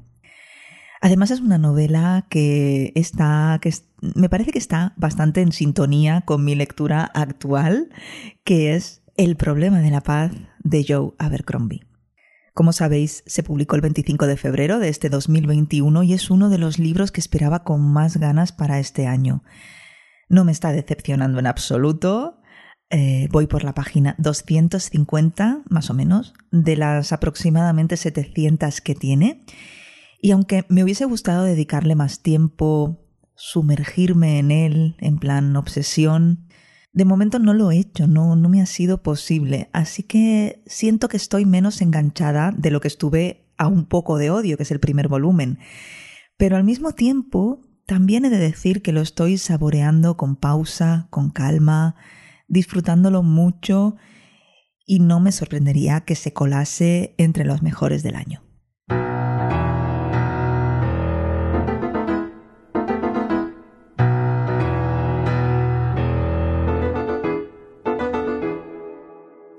Además 0.99 1.31
es 1.31 1.39
una 1.39 1.57
novela 1.57 2.25
que 2.29 2.91
está, 2.95 3.57
que 3.61 3.73
me 4.01 4.27
parece 4.27 4.51
que 4.51 4.59
está 4.59 4.91
bastante 4.97 5.39
en 5.39 5.53
sintonía 5.53 6.19
con 6.19 6.43
mi 6.43 6.53
lectura 6.53 7.05
actual, 7.13 7.91
que 8.43 8.75
es 8.75 9.03
El 9.15 9.37
problema 9.37 9.79
de 9.79 9.91
la 9.91 10.01
paz 10.01 10.33
de 10.65 10.83
Joe 10.85 11.13
Abercrombie. 11.17 11.92
Como 12.53 12.71
sabéis, 12.71 13.23
se 13.25 13.41
publicó 13.41 13.75
el 13.75 13.81
25 13.81 14.27
de 14.27 14.37
febrero 14.37 14.77
de 14.77 14.89
este 14.89 15.09
2021 15.09 16.03
y 16.03 16.13
es 16.13 16.29
uno 16.29 16.49
de 16.49 16.59
los 16.59 16.77
libros 16.77 17.11
que 17.11 17.19
esperaba 17.19 17.63
con 17.63 17.81
más 17.81 18.17
ganas 18.17 18.51
para 18.51 18.79
este 18.79 19.07
año. 19.07 19.43
No 20.29 20.45
me 20.45 20.51
está 20.51 20.71
decepcionando 20.71 21.39
en 21.39 21.47
absoluto. 21.47 22.41
Eh, 22.91 23.27
voy 23.31 23.47
por 23.47 23.63
la 23.63 23.73
página 23.73 24.13
250, 24.19 25.63
más 25.67 25.89
o 25.89 25.95
menos, 25.95 26.35
de 26.51 26.77
las 26.77 27.11
aproximadamente 27.11 27.97
700 27.97 28.81
que 28.81 28.93
tiene. 28.93 29.45
Y 30.21 30.29
aunque 30.29 30.63
me 30.69 30.83
hubiese 30.83 31.05
gustado 31.05 31.45
dedicarle 31.45 31.95
más 31.95 32.21
tiempo, 32.21 33.03
sumergirme 33.35 34.37
en 34.37 34.51
él, 34.51 34.95
en 34.99 35.17
plan 35.17 35.55
obsesión, 35.55 36.47
de 36.93 37.05
momento 37.05 37.39
no 37.39 37.53
lo 37.55 37.71
he 37.71 37.77
hecho, 37.77 38.07
no, 38.07 38.35
no 38.35 38.49
me 38.49 38.61
ha 38.61 38.67
sido 38.67 39.01
posible. 39.01 39.69
Así 39.73 40.03
que 40.03 40.61
siento 40.67 41.09
que 41.09 41.17
estoy 41.17 41.45
menos 41.45 41.81
enganchada 41.81 42.53
de 42.55 42.69
lo 42.69 42.81
que 42.81 42.87
estuve 42.87 43.47
a 43.57 43.67
un 43.67 43.85
poco 43.85 44.17
de 44.17 44.29
odio, 44.29 44.57
que 44.57 44.63
es 44.63 44.71
el 44.71 44.79
primer 44.79 45.07
volumen. 45.07 45.57
Pero 46.37 46.55
al 46.55 46.63
mismo 46.63 46.93
tiempo 46.93 47.61
también 47.87 48.25
he 48.25 48.29
de 48.29 48.37
decir 48.37 48.83
que 48.83 48.91
lo 48.91 49.01
estoy 49.01 49.39
saboreando 49.39 50.17
con 50.17 50.35
pausa, 50.35 51.07
con 51.09 51.31
calma, 51.31 51.95
disfrutándolo 52.47 53.23
mucho 53.23 53.95
y 54.85 54.99
no 54.99 55.19
me 55.19 55.31
sorprendería 55.31 56.01
que 56.01 56.15
se 56.15 56.31
colase 56.31 57.15
entre 57.17 57.43
los 57.43 57.63
mejores 57.63 58.03
del 58.03 58.15
año. 58.15 58.43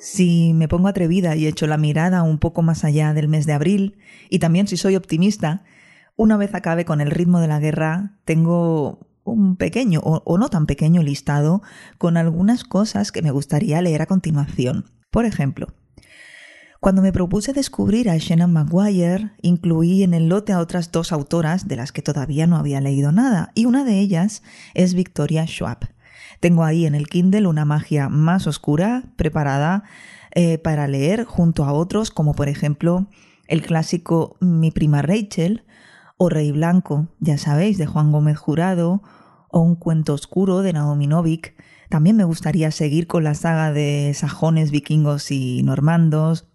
Si 0.05 0.53
me 0.53 0.69
pongo 0.69 0.89
atrevida 0.89 1.35
y 1.35 1.47
echo 1.47 1.67
la 1.67 1.79
mirada 1.79 2.25
un 2.25 2.37
poco 2.37 2.61
más 2.61 2.85
allá 2.85 3.15
del 3.15 3.27
mes 3.27 3.47
de 3.47 3.55
abril, 3.55 3.97
y 4.29 4.39
también 4.39 4.69
si 4.69 4.77
soy 4.77 4.97
optimista, 4.97 5.65
una 6.15 6.37
vez 6.37 6.55
acabe 6.55 6.85
con 6.85 7.01
el 7.01 7.11
ritmo 7.11 7.41
de 7.41 7.49
la 7.49 7.59
guerra, 7.59 8.13
tengo 8.27 9.09
un 9.25 9.57
pequeño 9.57 10.01
o, 10.05 10.37
no 10.37 10.51
tan 10.51 10.67
pequeño 10.67 11.03
listado 11.03 11.63
con 11.97 12.19
algunas 12.19 12.65
cosas 12.65 13.13
que 13.13 13.23
me 13.23 13.31
gustaría 13.31 13.81
leer 13.81 14.03
a 14.03 14.07
continuación. 14.07 14.91
Por 15.11 15.25
ejemplo, 15.25 15.69
cuando 16.81 17.01
me 17.01 17.11
propuse 17.11 17.55
descubrir 17.55 18.11
a 18.11 18.19
Shannon 18.19 18.53
Maguire, 18.53 19.31
incluí 19.41 20.03
en 20.03 20.13
el 20.13 20.29
lote 20.29 20.53
a 20.53 20.59
otras 20.59 20.93
dos 20.93 21.13
autoras 21.13 21.67
de 21.67 21.77
las 21.77 21.93
que 21.93 22.03
todavía 22.03 22.47
no 22.47 22.59
había 22.59 22.83
leído 22.83 23.11
nada, 23.11 23.53
y 23.55 23.65
una 23.65 23.85
de 23.85 24.01
ellas 24.01 24.43
es 24.75 24.93
Victoria 24.93 25.47
Schwab. 25.47 25.94
Tengo 26.41 26.65
ahí 26.65 26.87
en 26.87 26.95
el 26.95 27.09
Kindle 27.09 27.47
una 27.47 27.65
magia 27.65 28.09
más 28.09 28.47
oscura 28.47 29.05
preparada 29.17 29.85
eh, 30.33 30.59
para 30.59 30.89
leer 30.89 31.25
junto 31.25 31.65
a 31.65 31.73
otros, 31.73 32.11
como 32.11 32.35
por 32.35 32.49
ejemplo 32.49 33.09
el 33.47 33.63
clásico 33.63 34.37
Mi 34.41 34.71
prima 34.71 35.03
Rachel, 35.03 35.65
o 36.17 36.29
Rey 36.29 36.53
Blanco, 36.53 37.09
ya 37.21 37.39
sabéis, 37.39 37.79
de 37.79 37.87
Juan 37.87 38.13
Gómez 38.13 38.39
Jurado, 38.39 39.03
o 39.49 39.61
Un 39.61 39.77
cuento 39.77 40.15
oscuro 40.15 40.63
de 40.63 40.73
Naomi 40.73 41.07
Novik. 41.07 41.55
También 41.89 42.17
me 42.17 42.25
gustaría 42.25 42.71
seguir 42.71 43.07
con 43.07 43.25
la 43.25 43.35
saga 43.35 43.73
de 43.73 44.13
sajones, 44.15 44.71
vikingos 44.71 45.31
y 45.31 45.63
normandos. 45.63 46.49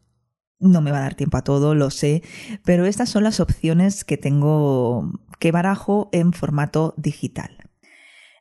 No 0.59 0.81
me 0.81 0.91
va 0.91 0.97
a 0.97 1.01
dar 1.01 1.15
tiempo 1.15 1.37
a 1.37 1.43
todo, 1.43 1.75
lo 1.75 1.91
sé, 1.91 2.23
pero 2.65 2.85
estas 2.85 3.09
son 3.09 3.23
las 3.23 3.39
opciones 3.39 4.03
que 4.03 4.17
tengo 4.17 5.13
que 5.39 5.53
barajo 5.53 6.09
en 6.11 6.33
formato 6.33 6.93
digital. 6.97 7.58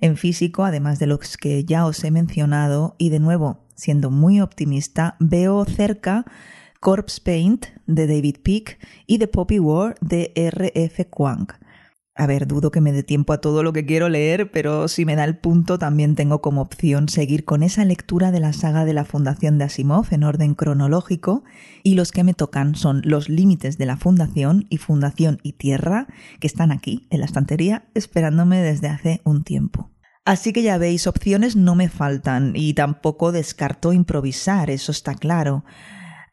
En 0.00 0.16
físico, 0.16 0.64
además 0.64 0.98
de 0.98 1.06
los 1.06 1.36
que 1.36 1.64
ya 1.64 1.86
os 1.86 2.02
he 2.04 2.10
mencionado, 2.10 2.94
y 2.98 3.10
de 3.10 3.18
nuevo, 3.18 3.64
siendo 3.74 4.10
muy 4.10 4.40
optimista, 4.40 5.16
veo 5.18 5.64
cerca 5.64 6.24
Corpse 6.80 7.20
Paint 7.20 7.66
de 7.86 8.06
David 8.06 8.36
Peake 8.42 8.78
y 9.06 9.18
The 9.18 9.28
Poppy 9.28 9.58
War 9.58 9.96
de 10.00 10.32
R.F. 10.34 11.06
Kwang. 11.06 11.48
A 12.20 12.26
ver, 12.26 12.48
dudo 12.48 12.72
que 12.72 12.80
me 12.80 12.90
dé 12.90 13.04
tiempo 13.04 13.32
a 13.32 13.40
todo 13.40 13.62
lo 13.62 13.72
que 13.72 13.86
quiero 13.86 14.08
leer, 14.08 14.50
pero 14.50 14.88
si 14.88 15.04
me 15.04 15.14
da 15.14 15.22
el 15.22 15.36
punto 15.36 15.78
también 15.78 16.16
tengo 16.16 16.42
como 16.42 16.62
opción 16.62 17.08
seguir 17.08 17.44
con 17.44 17.62
esa 17.62 17.84
lectura 17.84 18.32
de 18.32 18.40
la 18.40 18.52
saga 18.52 18.84
de 18.84 18.92
la 18.92 19.04
Fundación 19.04 19.56
de 19.56 19.66
Asimov 19.66 20.08
en 20.10 20.24
orden 20.24 20.56
cronológico 20.56 21.44
y 21.84 21.94
los 21.94 22.10
que 22.10 22.24
me 22.24 22.34
tocan 22.34 22.74
son 22.74 23.02
Los 23.04 23.28
Límites 23.28 23.78
de 23.78 23.86
la 23.86 23.96
Fundación 23.96 24.66
y 24.68 24.78
Fundación 24.78 25.38
y 25.44 25.52
Tierra, 25.52 26.08
que 26.40 26.48
están 26.48 26.72
aquí 26.72 27.06
en 27.10 27.20
la 27.20 27.26
estantería 27.26 27.84
esperándome 27.94 28.62
desde 28.62 28.88
hace 28.88 29.20
un 29.22 29.44
tiempo. 29.44 29.92
Así 30.24 30.52
que 30.52 30.64
ya 30.64 30.76
veis, 30.76 31.06
opciones 31.06 31.54
no 31.54 31.76
me 31.76 31.88
faltan 31.88 32.52
y 32.56 32.74
tampoco 32.74 33.30
descarto 33.30 33.92
improvisar, 33.92 34.70
eso 34.70 34.90
está 34.90 35.14
claro. 35.14 35.64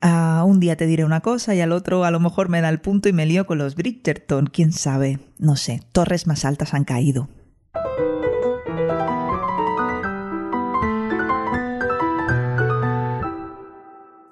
Ah, 0.01 0.43
un 0.45 0.59
día 0.59 0.75
te 0.75 0.85
diré 0.85 1.05
una 1.05 1.21
cosa 1.21 1.55
y 1.55 1.61
al 1.61 1.71
otro 1.71 2.03
a 2.03 2.11
lo 2.11 2.19
mejor 2.19 2.49
me 2.49 2.61
da 2.61 2.69
el 2.69 2.81
punto 2.81 3.09
y 3.09 3.13
me 3.13 3.25
lío 3.25 3.45
con 3.45 3.57
los 3.57 3.75
Bridgerton, 3.75 4.47
quién 4.47 4.71
sabe. 4.71 5.19
No 5.37 5.55
sé, 5.55 5.81
torres 5.91 6.27
más 6.27 6.45
altas 6.45 6.73
han 6.73 6.83
caído. 6.83 7.29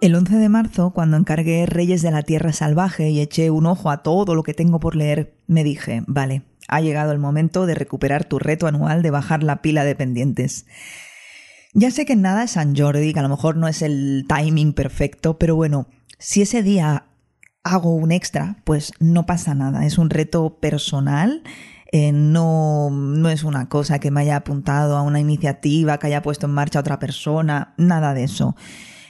El 0.04 0.16
11 0.16 0.36
de 0.36 0.50
marzo, 0.50 0.92
cuando 0.92 1.16
encargué 1.16 1.66
Reyes 1.66 2.02
de 2.02 2.12
la 2.12 2.24
Tierra 2.24 2.52
Salvaje 2.52 3.10
y 3.10 3.22
eché 3.22 3.52
un 3.52 3.66
ojo 3.66 3.90
a 3.90 4.04
todo 4.04 4.36
lo 4.36 4.44
que 4.44 4.54
tengo 4.54 4.82
por 4.82 4.98
leer, 4.98 5.38
me 5.48 5.64
dije, 5.64 6.04
vale, 6.08 6.42
ha 6.68 6.82
llegado 6.82 7.14
el 7.14 7.20
momento 7.20 7.66
de 7.66 7.74
recuperar 7.74 8.26
tu 8.26 8.38
reto 8.38 8.68
anual 8.68 9.02
de 9.02 9.12
bajar 9.12 9.44
la 9.44 9.62
pila 9.62 9.86
de 9.86 9.96
pendientes. 9.96 10.66
Ya 11.74 11.90
sé 11.90 12.06
que 12.06 12.16
nada 12.16 12.44
es 12.44 12.52
San 12.52 12.76
Jordi, 12.76 13.14
que 13.14 13.20
a 13.20 13.24
lo 13.24 13.30
mejor 13.30 13.58
no 13.58 13.68
es 13.68 13.82
el 13.82 14.26
timing 14.28 14.74
perfecto, 14.74 15.40
pero 15.40 15.56
bueno, 15.56 15.88
si 16.20 16.44
ese 16.44 16.62
día 16.62 17.08
hago 17.64 17.96
un 17.96 18.12
extra, 18.12 18.58
pues 18.64 18.92
no 19.00 19.26
pasa 19.26 19.56
nada. 19.56 19.86
Es 19.86 19.98
un 19.98 20.12
reto 20.12 20.60
personal. 20.60 21.42
Eh, 21.92 22.12
no, 22.12 22.90
no 22.92 23.30
es 23.30 23.44
una 23.44 23.70
cosa 23.70 24.00
que 24.00 24.12
me 24.12 24.22
haya 24.22 24.38
apuntado 24.38 24.98
a 24.98 25.02
una 25.02 25.20
iniciativa 25.20 25.98
que 25.98 26.08
haya 26.08 26.22
puesto 26.22 26.46
en 26.46 26.54
marcha 26.54 26.80
otra 26.80 27.00
persona, 27.00 27.74
nada 27.78 28.14
de 28.14 28.24
eso. 28.24 28.56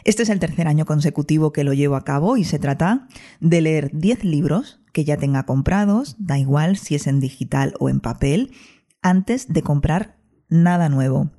Este 0.06 0.24
es 0.24 0.30
el 0.30 0.40
tercer 0.40 0.68
año 0.68 0.86
consecutivo 0.86 1.54
que 1.54 1.64
lo 1.64 1.74
llevo 1.74 1.96
a 1.96 2.04
cabo 2.04 2.36
y 2.36 2.44
se 2.44 2.60
trata 2.60 3.08
de 3.40 3.62
leer 3.62 3.92
10 3.94 4.26
libros 4.26 4.82
que 4.92 5.06
ya 5.06 5.18
tenga 5.18 5.44
comprados, 5.44 6.18
da 6.20 6.38
igual 6.38 6.78
si 6.78 6.96
es 6.96 7.08
en 7.08 7.22
digital 7.22 7.74
o 7.80 7.90
en 7.90 8.02
papel, 8.02 8.52
antes 9.02 9.48
de 9.48 9.62
comprar 9.62 10.18
nada 10.50 10.90
nuevo. 10.90 11.32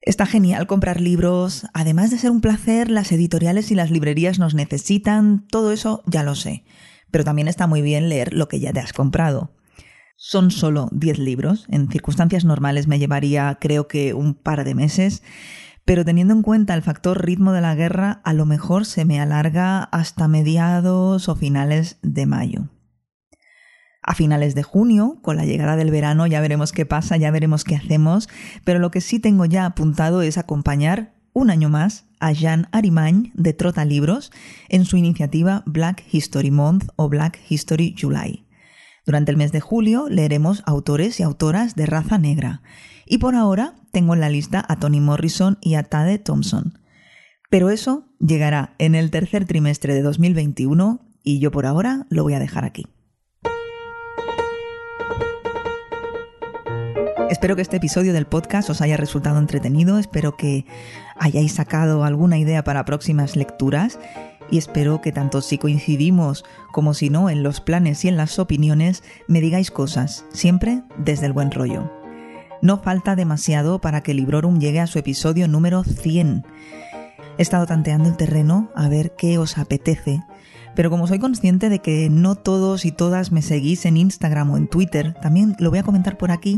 Está 0.00 0.26
genial 0.26 0.66
comprar 0.66 1.00
libros, 1.00 1.66
además 1.74 2.10
de 2.10 2.18
ser 2.18 2.30
un 2.30 2.40
placer, 2.40 2.90
las 2.90 3.10
editoriales 3.10 3.70
y 3.70 3.74
las 3.74 3.90
librerías 3.90 4.38
nos 4.38 4.54
necesitan, 4.54 5.46
todo 5.48 5.72
eso 5.72 6.02
ya 6.06 6.22
lo 6.22 6.34
sé, 6.34 6.64
pero 7.10 7.24
también 7.24 7.48
está 7.48 7.66
muy 7.66 7.82
bien 7.82 8.08
leer 8.08 8.32
lo 8.32 8.48
que 8.48 8.60
ya 8.60 8.72
te 8.72 8.80
has 8.80 8.92
comprado. 8.92 9.52
Son 10.16 10.50
solo 10.50 10.88
10 10.92 11.18
libros, 11.18 11.66
en 11.68 11.90
circunstancias 11.90 12.44
normales 12.44 12.86
me 12.86 12.98
llevaría 12.98 13.58
creo 13.60 13.88
que 13.88 14.14
un 14.14 14.34
par 14.34 14.64
de 14.64 14.74
meses, 14.74 15.22
pero 15.84 16.04
teniendo 16.04 16.34
en 16.34 16.42
cuenta 16.42 16.74
el 16.74 16.82
factor 16.82 17.24
ritmo 17.24 17.52
de 17.52 17.60
la 17.60 17.74
guerra, 17.74 18.20
a 18.24 18.34
lo 18.34 18.46
mejor 18.46 18.86
se 18.86 19.04
me 19.04 19.20
alarga 19.20 19.82
hasta 19.82 20.28
mediados 20.28 21.28
o 21.28 21.34
finales 21.34 21.98
de 22.02 22.26
mayo. 22.26 22.68
A 24.02 24.14
finales 24.14 24.54
de 24.54 24.62
junio, 24.62 25.18
con 25.22 25.36
la 25.36 25.44
llegada 25.44 25.76
del 25.76 25.90
verano, 25.90 26.26
ya 26.26 26.40
veremos 26.40 26.72
qué 26.72 26.86
pasa, 26.86 27.16
ya 27.16 27.30
veremos 27.30 27.64
qué 27.64 27.76
hacemos, 27.76 28.28
pero 28.64 28.78
lo 28.78 28.90
que 28.90 29.00
sí 29.00 29.18
tengo 29.18 29.44
ya 29.44 29.66
apuntado 29.66 30.22
es 30.22 30.38
acompañar 30.38 31.14
un 31.32 31.50
año 31.50 31.68
más 31.68 32.06
a 32.20 32.32
Jean 32.32 32.68
Arimañ 32.72 33.30
de 33.34 33.52
Trota 33.52 33.84
Libros 33.84 34.32
en 34.68 34.84
su 34.84 34.96
iniciativa 34.96 35.62
Black 35.66 36.04
History 36.10 36.50
Month 36.50 36.88
o 36.96 37.08
Black 37.08 37.38
History 37.48 37.94
July. 37.98 38.44
Durante 39.06 39.30
el 39.30 39.36
mes 39.36 39.52
de 39.52 39.60
julio 39.60 40.08
leeremos 40.08 40.62
autores 40.66 41.18
y 41.18 41.22
autoras 41.22 41.74
de 41.74 41.86
raza 41.86 42.18
negra. 42.18 42.60
Y 43.06 43.18
por 43.18 43.36
ahora 43.36 43.74
tengo 43.90 44.14
en 44.14 44.20
la 44.20 44.28
lista 44.28 44.62
a 44.68 44.76
Toni 44.76 45.00
Morrison 45.00 45.56
y 45.62 45.76
a 45.76 45.82
Tade 45.82 46.18
Thompson. 46.18 46.78
Pero 47.48 47.70
eso 47.70 48.08
llegará 48.20 48.74
en 48.78 48.94
el 48.94 49.10
tercer 49.10 49.46
trimestre 49.46 49.94
de 49.94 50.02
2021 50.02 51.00
y 51.22 51.38
yo 51.38 51.50
por 51.50 51.64
ahora 51.64 52.06
lo 52.10 52.22
voy 52.22 52.34
a 52.34 52.38
dejar 52.38 52.66
aquí. 52.66 52.86
Espero 57.30 57.56
que 57.56 57.62
este 57.62 57.76
episodio 57.76 58.14
del 58.14 58.26
podcast 58.26 58.70
os 58.70 58.80
haya 58.80 58.96
resultado 58.96 59.38
entretenido, 59.38 59.98
espero 59.98 60.34
que 60.34 60.64
hayáis 61.18 61.52
sacado 61.52 62.04
alguna 62.04 62.38
idea 62.38 62.64
para 62.64 62.86
próximas 62.86 63.36
lecturas 63.36 63.98
y 64.50 64.56
espero 64.56 65.02
que 65.02 65.12
tanto 65.12 65.42
si 65.42 65.58
coincidimos 65.58 66.46
como 66.72 66.94
si 66.94 67.10
no 67.10 67.28
en 67.28 67.42
los 67.42 67.60
planes 67.60 68.02
y 68.06 68.08
en 68.08 68.16
las 68.16 68.38
opiniones 68.38 69.02
me 69.26 69.42
digáis 69.42 69.70
cosas, 69.70 70.24
siempre 70.32 70.82
desde 70.96 71.26
el 71.26 71.34
buen 71.34 71.50
rollo. 71.50 71.92
No 72.62 72.78
falta 72.78 73.14
demasiado 73.14 73.78
para 73.78 74.02
que 74.02 74.14
Librorum 74.14 74.58
llegue 74.58 74.80
a 74.80 74.86
su 74.86 74.98
episodio 74.98 75.48
número 75.48 75.84
100. 75.84 76.46
He 77.36 77.42
estado 77.42 77.66
tanteando 77.66 78.08
el 78.08 78.16
terreno 78.16 78.70
a 78.74 78.88
ver 78.88 79.14
qué 79.16 79.36
os 79.36 79.58
apetece, 79.58 80.24
pero 80.74 80.88
como 80.88 81.06
soy 81.06 81.18
consciente 81.18 81.68
de 81.68 81.80
que 81.80 82.08
no 82.08 82.36
todos 82.36 82.86
y 82.86 82.90
todas 82.90 83.32
me 83.32 83.42
seguís 83.42 83.84
en 83.84 83.98
Instagram 83.98 84.50
o 84.50 84.56
en 84.56 84.66
Twitter, 84.66 85.14
también 85.20 85.56
lo 85.58 85.68
voy 85.68 85.78
a 85.78 85.84
comentar 85.84 86.16
por 86.16 86.30
aquí, 86.30 86.56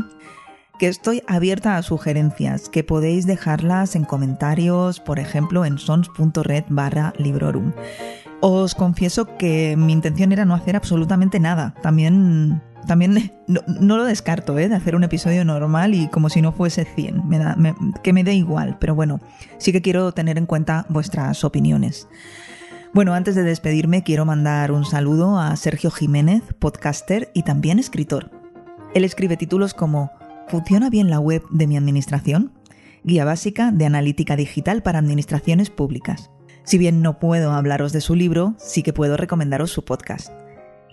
que 0.81 0.87
estoy 0.87 1.21
abierta 1.27 1.77
a 1.77 1.83
sugerencias, 1.83 2.67
que 2.67 2.83
podéis 2.83 3.27
dejarlas 3.27 3.95
en 3.95 4.03
comentarios, 4.03 4.99
por 4.99 5.19
ejemplo, 5.19 5.63
en 5.63 5.77
sons.red 5.77 6.63
barra 6.69 7.13
librorum. 7.19 7.71
Os 8.39 8.73
confieso 8.73 9.37
que 9.37 9.75
mi 9.77 9.93
intención 9.93 10.31
era 10.31 10.43
no 10.43 10.55
hacer 10.55 10.75
absolutamente 10.75 11.39
nada. 11.39 11.75
También, 11.83 12.63
también 12.87 13.31
no, 13.45 13.95
lo 13.95 14.05
descarto, 14.05 14.57
¿eh? 14.57 14.69
de 14.69 14.73
hacer 14.73 14.95
un 14.95 15.03
episodio 15.03 15.45
normal 15.45 15.93
y 15.93 16.07
como 16.07 16.29
si 16.29 16.41
no 16.41 16.51
fuese 16.51 16.83
100. 16.83 17.27
Me 17.27 17.37
da, 17.37 17.55
que 18.01 18.11
me 18.11 18.23
dé 18.23 18.33
igual, 18.33 18.77
pero 18.79 18.95
bueno, 18.95 19.19
sí 19.59 19.71
que 19.71 19.83
quiero 19.83 20.11
tener 20.13 20.39
en 20.39 20.47
cuenta 20.47 20.87
vuestras 20.89 21.43
opiniones. 21.43 22.07
Bueno, 22.91 23.13
antes 23.13 23.35
de 23.35 23.43
despedirme, 23.43 24.01
quiero 24.01 24.25
mandar 24.25 24.71
un 24.71 24.85
saludo 24.85 25.37
a 25.37 25.55
Sergio 25.57 25.91
Jiménez, 25.91 26.41
podcaster 26.57 27.29
y 27.35 27.43
también 27.43 27.77
escritor. 27.77 28.31
Él 28.95 29.03
escribe 29.03 29.37
títulos 29.37 29.75
como 29.75 30.09
¿Funciona 30.51 30.89
bien 30.89 31.09
la 31.09 31.21
web 31.21 31.43
de 31.49 31.65
mi 31.65 31.77
administración? 31.77 32.51
Guía 33.05 33.23
básica 33.23 33.71
de 33.71 33.85
analítica 33.85 34.35
digital 34.35 34.83
para 34.83 34.99
administraciones 34.99 35.69
públicas. 35.69 36.29
Si 36.65 36.77
bien 36.77 37.01
no 37.01 37.19
puedo 37.19 37.53
hablaros 37.53 37.93
de 37.93 38.01
su 38.01 38.15
libro, 38.15 38.53
sí 38.57 38.83
que 38.83 38.91
puedo 38.91 39.15
recomendaros 39.15 39.71
su 39.71 39.85
podcast, 39.85 40.29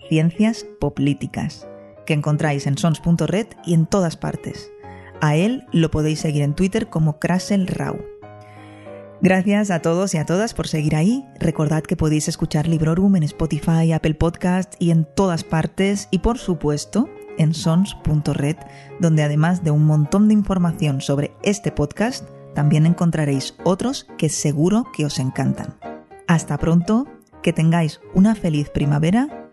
Ciencias 0.07 0.65
Políticas, 0.79 1.67
que 2.05 2.13
encontráis 2.13 2.67
en 2.67 2.77
sons.red 2.77 3.47
y 3.65 3.73
en 3.73 3.85
todas 3.85 4.15
partes. 4.15 4.71
A 5.19 5.35
él 5.35 5.65
lo 5.73 5.91
podéis 5.91 6.21
seguir 6.21 6.43
en 6.43 6.55
Twitter 6.55 6.87
como 6.87 7.19
Krasel. 7.19 7.67
Gracias 9.21 9.71
a 9.71 9.81
todos 9.81 10.15
y 10.15 10.19
a 10.19 10.25
todas 10.25 10.53
por 10.53 10.69
seguir 10.69 10.95
ahí. 10.95 11.25
Recordad 11.37 11.83
que 11.83 11.97
podéis 11.97 12.29
escuchar 12.29 12.65
Librorum 12.65 13.17
en 13.17 13.23
Spotify, 13.23 13.91
Apple 13.91 14.13
Podcast 14.13 14.75
y 14.79 14.91
en 14.91 15.03
todas 15.03 15.43
partes. 15.43 16.07
Y 16.11 16.19
por 16.19 16.37
supuesto, 16.37 17.09
en 17.39 17.55
sons.red, 17.55 18.57
donde 18.99 19.23
además 19.23 19.63
de 19.63 19.71
un 19.71 19.85
montón 19.85 20.27
de 20.27 20.35
información 20.35 21.01
sobre 21.01 21.31
este 21.41 21.71
podcast, 21.71 22.29
también 22.53 22.85
encontraréis 22.85 23.55
otros 23.63 24.05
que 24.17 24.29
seguro 24.29 24.85
que 24.95 25.05
os 25.05 25.17
encantan. 25.17 25.75
Hasta 26.27 26.59
pronto, 26.59 27.07
que 27.41 27.53
tengáis 27.53 28.01
una 28.13 28.35
feliz 28.35 28.69
primavera 28.69 29.49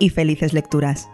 y 0.00 0.08
felices 0.08 0.52
lecturas. 0.52 1.08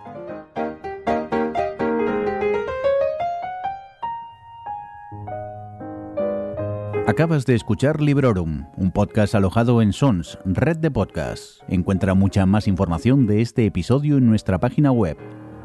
Acabas 7.06 7.44
de 7.44 7.54
escuchar 7.54 8.00
Librorum, 8.00 8.66
un 8.76 8.90
podcast 8.90 9.34
alojado 9.34 9.82
en 9.82 9.92
Sons, 9.92 10.38
red 10.46 10.78
de 10.78 10.90
podcasts. 10.90 11.62
Encuentra 11.68 12.14
mucha 12.14 12.46
más 12.46 12.66
información 12.66 13.26
de 13.26 13.42
este 13.42 13.66
episodio 13.66 14.16
en 14.16 14.26
nuestra 14.26 14.58
página 14.58 14.90
web 14.90 15.18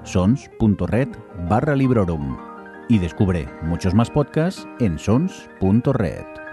sons.red 0.10 1.08
barra 1.48 1.76
librorum 1.76 2.36
y 2.90 2.98
descubre 2.98 3.48
muchos 3.62 3.94
más 3.94 4.10
podcasts 4.10 4.68
en 4.80 4.98
sons.red. 4.98 6.49